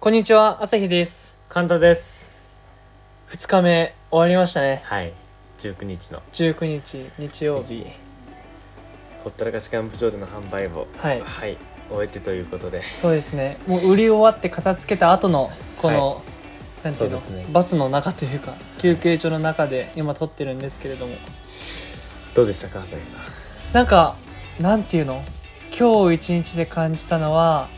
[0.00, 1.36] こんにちは、朝日です。
[1.48, 2.36] 簡単です
[3.32, 4.80] 2日目終わりましたね。
[4.84, 5.12] はい
[5.58, 7.84] 19日の19日、日曜日。
[9.24, 11.56] ほったらかしキャンプ場での販売をはいはい、
[11.90, 13.58] 終えてということでそうですね。
[13.66, 16.22] もう売り終わって片付けた後の、この、
[16.84, 21.16] なんていうのそうですねバスの中というか、休憩所の中で今撮ってるんですけれども。
[22.36, 23.20] どうでしたか朝日さん？
[23.74, 24.14] なんか、
[24.60, 25.24] なんていうの？
[25.76, 27.68] 今日一日で感じたのは、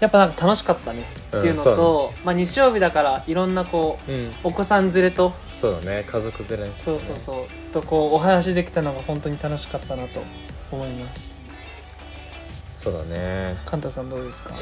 [0.00, 1.04] やっぱなんか楽しかったね。
[1.28, 4.32] っていうのうんと、まあ日曜日だからいろんなこう、うん。
[4.44, 5.32] お子さん連れと。
[5.56, 6.76] そうだね家族連れ。
[6.76, 7.72] そうそうそう。
[7.72, 10.22] とこうお話できたのが本当に楽しかったなと
[10.72, 11.40] 思います。
[12.74, 13.56] そうだね。
[13.66, 14.54] カンタさんどうですか？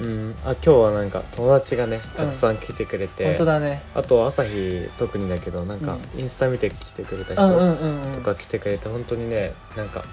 [0.00, 0.34] うん。
[0.42, 3.82] あ今日はなんか友達がねたくさん来てくれて、本当だね。
[3.94, 10.04] あと朝日特にだけどなんかインスタ見て来てくれた人とか来てくれて本当にねなんか、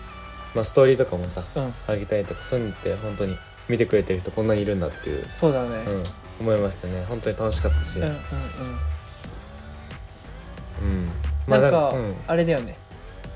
[0.54, 1.74] まあ、ストーリーとかもさうん。
[1.88, 3.38] あげたりとかそういうのって本当に
[3.68, 5.70] 見てくれてる人こんなにいるんだっていう、そうだね。
[5.88, 6.04] うん、
[6.42, 7.04] 思いましたね。
[7.08, 8.20] 本当に楽しかったし、うんうんうん。
[10.82, 11.62] うん。
[11.62, 12.16] なんか、うん。
[12.28, 12.78] あれだよね。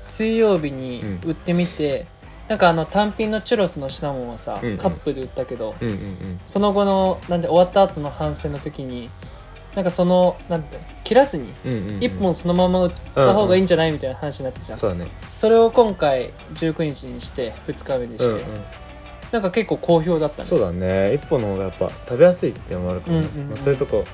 [0.04, 2.06] 水曜日に売ってみて、
[2.48, 4.78] なんかあの単品のチュロスのシナモンはさ、うんうん。
[4.78, 6.40] カップで売ったけど、うんうんうん。
[6.46, 9.08] その後のなんで終わった後の反省の時に
[9.76, 12.02] なんかそのなんて切らずにうんうんうん。
[12.02, 15.08] 一本そのまま売った方がいいんじゃないみたいな話になってじゃん、そうだね。
[15.36, 18.42] それを今回19日にして2日目にして、うんうん
[19.32, 20.48] なんか結構好評だったね。
[20.48, 21.14] そうだね。
[21.14, 23.48] 一本の方がやっぱ食べやすいっていうのもあるからね、うんうんうん。
[23.50, 24.04] まあ、そういうとこ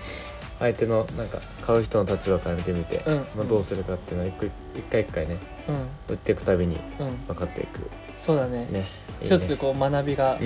[0.59, 4.53] 相手のなんか買う人の立場から見てみて、うんまあ、どうするかっていうのは一個一
[4.91, 6.15] 回一回ねうん。
[6.15, 7.17] 売っていくたびにうん。
[7.27, 7.91] 分かっていく。
[8.17, 8.67] そうだね。
[8.71, 8.85] ね
[9.23, 10.39] 一つこう学びが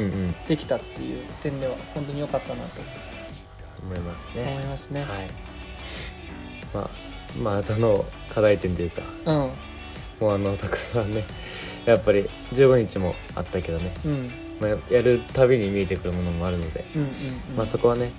[0.46, 2.80] できたっていう点では本当に良かったなと。
[3.82, 5.08] 思います思いねますね、はい。
[6.74, 6.90] まあ
[7.42, 9.50] まあその課題点というかうん。
[10.20, 11.24] もうあのたくさんね
[11.86, 17.14] やっぱり15日もあったけどね、うんまあ、やるたびに見えてくるものもあるので、うんうんうん。
[17.56, 18.12] まあそこはね、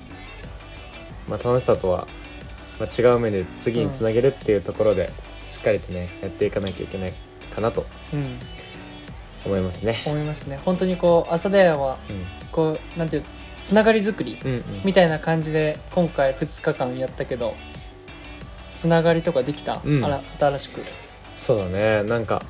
[1.28, 2.08] まあ、楽しさとは、
[2.80, 5.12] まあ、違う面で次につなげるっていうところで、
[5.46, 7.14] しっかりとねやっていかなきゃいけない
[7.54, 8.40] かなとうん。
[9.46, 10.02] 思いますね。
[10.06, 10.60] 思いますね。
[10.66, 12.26] 本当にこう朝田屋はうん。
[12.52, 13.24] こうなんていう
[13.64, 14.40] つながり作り
[14.84, 17.54] みたいな感じで今回2日間やったけど
[18.76, 20.04] つながりとかできた、うん。
[20.04, 20.82] あら新しく。
[21.38, 22.04] そうだね。
[22.04, 22.44] なんか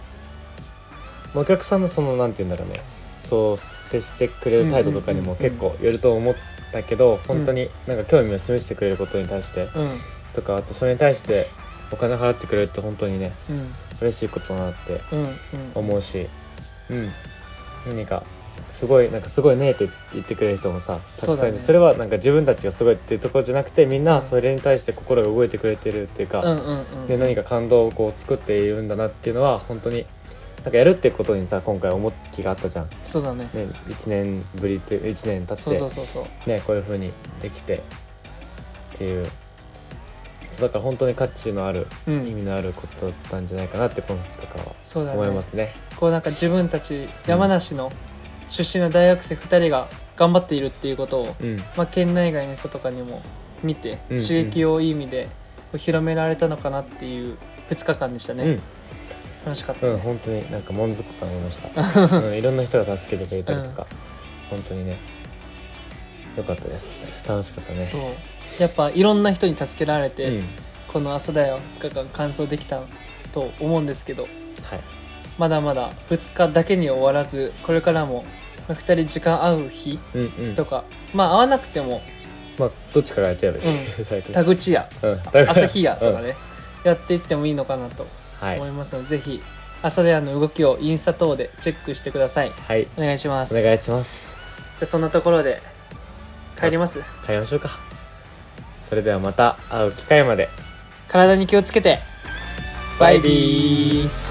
[1.33, 2.81] お客さんのそのなんて言うんだろうね
[3.31, 6.35] そう接してくれる態度とかにも結構よると思っ
[6.73, 9.69] たけど、本当になんか興味を示してくれることに対してうん。
[10.33, 11.47] とかあとそれに対して
[11.93, 13.73] お金払ってくれるって本当にねうん。
[14.01, 15.29] 嬉しいことだなってうんうん
[15.75, 16.27] 思うし、
[16.89, 17.09] うん、
[17.87, 18.23] 何か
[18.73, 21.59] すごいなんかすごいねって言ってくれる人もさたくさんいる。
[21.61, 26.43] それはなんか自分たちがすごいっていうところじゃなくてみんなそれに対して心が動いてくれてるっていうか、
[27.07, 30.05] で何か感動をこう作っているんだなっていうのは本当に
[30.63, 33.49] なんかやるっていうことにさ今回思う気があったじゃん、ね、そうだね。
[33.53, 36.49] 1年ぶりって1年経ってそうそうそうそう。
[36.49, 37.11] ねこういう風に
[37.41, 37.77] できて
[38.95, 39.27] っていう。
[40.51, 42.27] そうだから本当に価値のあるうん。
[42.27, 45.17] 意味のあることだったんじゃないかなってこの2日間はそうだね。
[45.17, 45.73] 思いますね。
[45.95, 47.91] こうなんか自分たち山梨の
[48.47, 51.57] 出身の大学生2人が頑張っているっていうことを、うん。
[51.75, 53.19] まあ、県内外の人とかにも
[53.63, 54.23] 見てうんうん。
[54.23, 55.27] 刺激をいい意味で
[55.75, 57.37] 広められたのかなっていう
[57.71, 58.61] 2日間でしたね、うん
[59.45, 59.87] 楽しかった。
[59.87, 63.87] うん、ね、本当になんか満足感ありました、 うん、いろんな人が助けてくれたりとか、
[64.49, 64.97] 本当にね
[66.37, 67.11] よかったです。
[67.27, 67.85] 楽しかったね。
[67.85, 68.01] そう。
[68.59, 70.43] やっぱいろんな人に助けられて、うん。
[70.87, 72.81] この朝だよ2日間完走できた
[73.31, 74.31] と思うんですけどはい。
[75.37, 78.25] まだまだ2日だけに終わらずこれからも
[78.67, 80.55] 2人時間合う日うんうん。
[80.55, 82.01] とか、まあ合わなくても
[82.57, 83.65] まあどっちかがやってやるし、
[83.99, 84.89] う最近田口屋。
[85.01, 85.19] うん
[85.49, 86.25] 朝日屋とかうん。
[86.25, 86.35] ね、
[86.83, 89.41] やっていってもいいのかなとはい思いますので、ぜひ
[89.83, 92.51] 朝田屋の動きをインスタ等でチェックしてください。
[92.51, 92.87] はい。
[92.97, 93.57] お願いします。
[93.57, 94.35] お願いします。
[94.77, 95.61] じゃあそんなところで
[96.59, 97.01] 帰ります？
[97.25, 97.69] 帰りましょうか。
[98.89, 100.49] それではまた会う機会まで。
[101.07, 101.97] 体に気をつけて。
[102.99, 104.30] バイビー